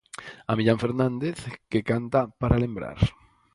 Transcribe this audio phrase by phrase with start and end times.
[0.51, 1.37] A Millán Fernández,
[1.71, 2.99] que canta para lembrar.